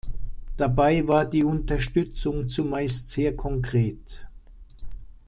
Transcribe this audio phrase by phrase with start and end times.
[0.57, 4.25] Dabei war die Unterstützung zumeist sehr konkret.